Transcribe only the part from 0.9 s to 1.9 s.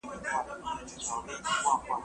خبري کړي وو!؟